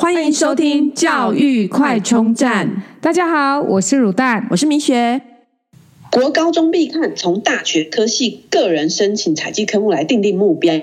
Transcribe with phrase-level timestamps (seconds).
[0.00, 2.84] 欢迎收听教育快充站。
[3.00, 5.20] 大家好，我是乳蛋，我是明雪。
[6.12, 10.80] 国高中必看，从大学科系个人申请采集科目来定定目标。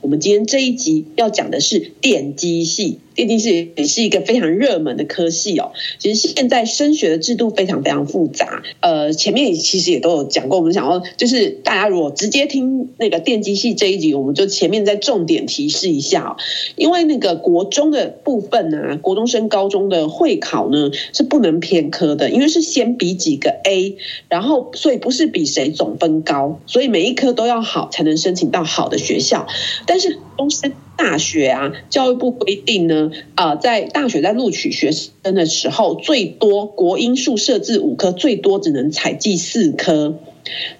[0.00, 2.98] 我们今天这一集要讲的是电机系。
[3.16, 5.72] 电机系也是一个非常热门的科系哦。
[5.98, 8.62] 其实现在升学的制度非常非常复杂。
[8.80, 10.58] 呃，前面其实也都有讲过。
[10.58, 16.36] 我们想要就是大家如果直接听那个电机系这一集，我们就前面再重点提示一下哦。
[16.76, 23.96] 因为那个国中的部分呢、啊，国中升高中的会考呢是不能偏科的，因为是先比几个 A，
[24.28, 29.46] 然后所以不是比谁总分高，所以每一科都要好才能申请到好的学校。
[29.86, 40.18] 但是中升大学啊，教育部规定呢，啊、在大学在录取学生的时候，最多国英数设置五科，最多只能采计四科。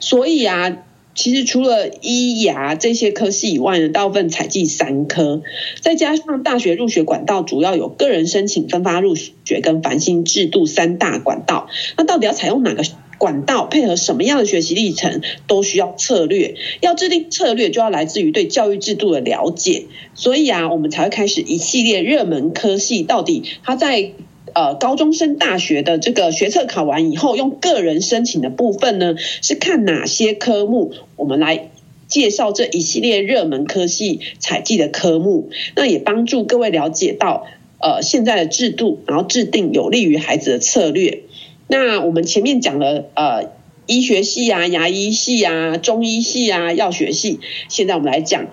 [0.00, 0.84] 所以啊，
[1.14, 5.42] 其实除了医牙这些科系以外呢，大部分采计三科。
[5.80, 11.68] 再加上大学入学管道主要有个人申请、分发入学跟繁星制度三大管道。
[11.96, 12.82] 那到底要采用哪个？
[13.18, 24.12] 管道配合什么样的学习历程都需要策略，要制定策略就要来自于对教育制度的了解，所以啊，我们才会开始一系列热门科系，到底他在
[24.54, 30.92] 呃高中升大学的这个学测考完以后，用个人申请的部分呢，是看哪些科目？
[31.16, 31.70] 我们来
[32.08, 37.46] 介绍这一系列热门科系采计的科目，那也帮助各位了解到
[37.80, 41.22] 呃现在的制度，然后制定有利于孩子的策略。
[41.68, 43.50] 那我们前面讲了呃
[43.86, 48.46] 医学系啊、牙医系啊、中医系啊、药学系，现在我们来讲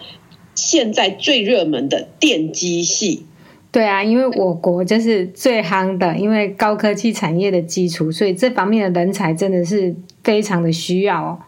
[0.56, 3.26] 现在最热门的电机系。
[3.72, 11.40] 对啊，因为我国就是最夯的，因为高科技产业的基础，所以这方面的人才真的是非常的需要哦。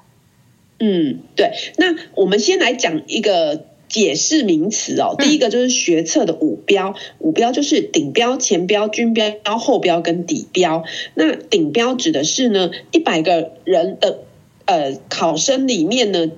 [0.80, 1.52] 嗯，对。
[1.78, 3.66] 那我们先来讲一个。
[3.88, 10.84] 解释名词哦，第一个就是学测的五标，五标就是顶标、前标、均标、后标跟底标。
[11.14, 14.20] 那顶标指的是呢，一百个人的
[14.66, 16.32] 呃考生里面呢，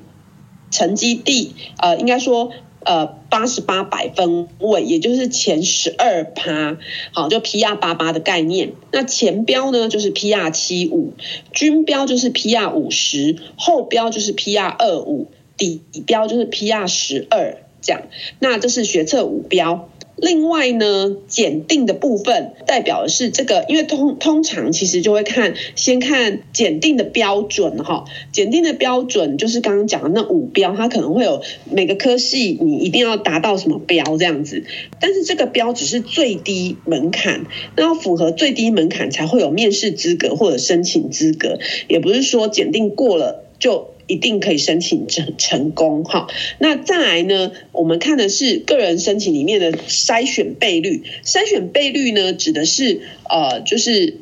[0.71, 2.51] 成绩第呃应该说
[2.83, 6.77] 呃八十八百分位，也就是前十二趴，
[7.11, 8.73] 好，就 PR 八八的概念。
[8.91, 11.13] 那前标呢就是 PR 七五，
[11.53, 15.27] 均标就是 PR 五十，后标就是 PR 二五。
[15.57, 18.03] 底标就是 PR 十二这样，
[18.39, 19.89] 那这是学测五标。
[20.19, 28.05] 另外呢，检定的部分代表的是这个，因为通通常其实就会看先看检定的标准哈。
[28.31, 34.63] 检定的标准就是刚刚讲的那五标，它可能会有每个科系你一定要达到什么标这样子。
[34.99, 43.91] 但是这个标只是最低门槛，那要符合最低门槛才会有面试资格或者申请资格，也不是说检定过了就。
[44.07, 46.27] 一定可以申请成成功哈。
[46.59, 47.51] 那再来呢？
[47.73, 51.03] 我们看的是个人申请里面的筛选倍率。
[51.23, 54.15] 筛选倍率呢，指的是呃，就是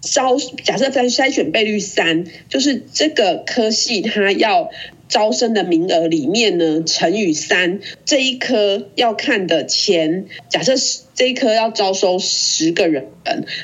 [0.00, 4.70] 招假设在筛选倍率三，就是这个科系它要
[5.08, 10.74] 招生的名额里面呢，乘以三，这一科要看的前，假设
[11.14, 13.08] 这一科要招收十个人，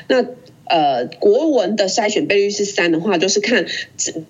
[0.07, 0.25] 那。
[0.73, 3.67] 呃，国文的筛选倍率是三的话，就是看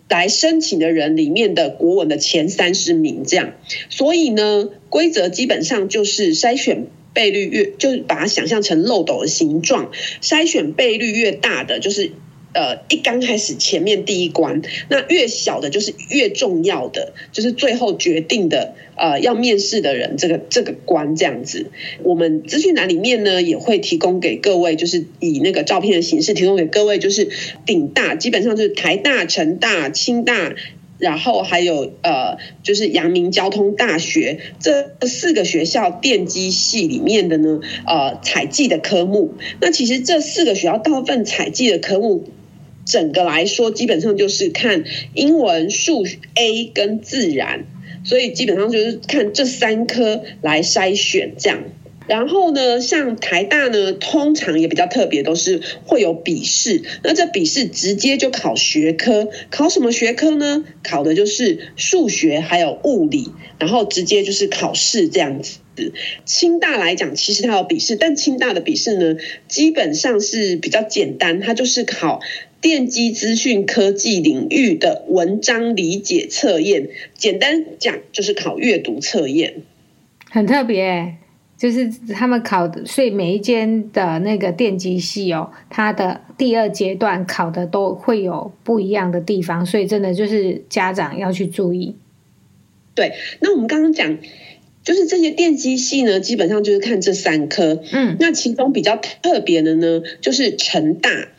[0.10, 3.54] 来申请的人里面的国文的前三十名这样。
[3.90, 12.12] 所以呢，规则基本上就是筛选倍率越，就是把它想象成漏斗的形状，筛选倍率越大的就是。
[12.54, 21.72] 呃，一刚开始前面第一关，那越小的就是越重要的，就是最后决定的，呃，要面试的人这个这个关这样子。
[22.04, 27.28] 我们资讯栏里面呢也会提供给各位，就是以那个照片的形式提供给各位，就是
[27.66, 30.54] 顶大基本上就是台大、成大、清大，
[31.00, 39.34] 然后还有呃就是阳明交通大学这四个学校电机系里面的呢，呃，采计的科目。
[39.60, 42.26] 那其实这四个学校大部分采计的科目。
[42.86, 44.84] 整个来说，基本上就是看
[45.14, 46.06] 英文、数
[46.36, 47.66] A 跟自然，
[48.04, 51.64] 所以基本上就是看这三科来筛选这样。
[52.06, 56.84] 然后呢，像台大呢，通常也比较特别，都是会有笔试。
[57.02, 60.66] 那这笔试直接就考学科，考什么学科呢？
[60.84, 65.60] 考的就是数学还有物理，然后直接就是考试这样子。
[66.26, 69.16] 清大来讲，其实它有笔试，但清大的笔试呢，
[69.48, 72.20] 基本上是比较简单，它就是考。
[72.64, 79.62] 电机资讯科技领域的文章理解测验，简单讲就是考阅读测验，
[80.32, 81.18] 很特别，
[81.58, 91.96] 就是他们考的，所以每一间的那个电机系哦，它的第二阶段考的都会有不一样的地方，所以真的就是家长要去注意。
[92.96, 93.12] 对，
[93.42, 94.18] 那我们刚刚讲。
[94.86, 97.82] 就是这些电机系呢，基本上就是看这三科。
[97.94, 101.30] 嗯，那其中比较特别的呢，就是成大。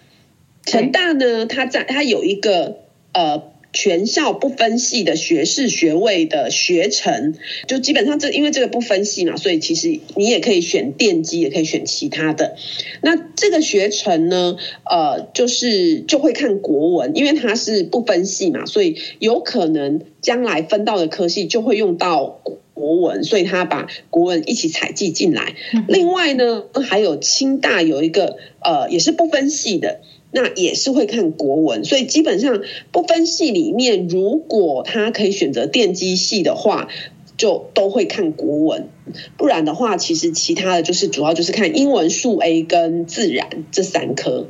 [0.75, 2.79] 成大呢，它在它有一个
[3.13, 3.55] 呃。
[3.77, 7.35] 全校不分系的学士学位的学程，
[7.67, 12.55] 就基本上这因为这个不分系嘛，所以其实你也可以选电机，也可以选其他的。
[13.03, 14.57] 那这个学程呢，
[14.89, 22.41] 呃，就是就会看国文，因为它是不分系嘛，所以有可能将来分到的科系就会用到
[22.75, 25.57] 国文，所以他把国文一起采计进来。
[25.89, 29.99] 另外呢，还有清大有一个呃，也是不分系的。
[30.35, 32.61] 那也是会看国文，所以基本上
[32.91, 36.89] 不分系里面，如果他可以选择电机系的话，
[37.37, 38.89] 就都会看国文。
[39.37, 44.49] 不然的话，其实其他的就是主要就是看英文、数 A 跟自然这三科。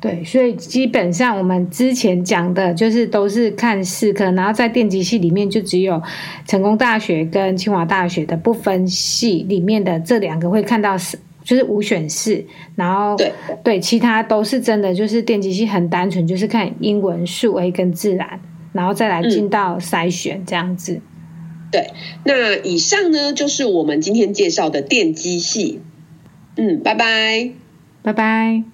[0.00, 6.02] 对，所以基本上我们之前讲的就是都是看四科，然后在电机系里面就只有
[6.48, 11.18] 成功大学跟清华大学的不分系里面的这两个会看到四。
[11.44, 12.44] 就是五选四，
[12.74, 13.32] 然后对
[13.62, 18.40] 对，其他都是真的，就是电机系很单纯，就是看英文、数 A 跟自然，
[18.72, 21.00] 然后再来进到筛选这样子。
[21.70, 21.90] 对，
[22.24, 25.80] 那以上呢就是我们今天介绍的电机系。
[26.56, 27.50] 嗯，拜拜，
[28.02, 28.73] 拜拜。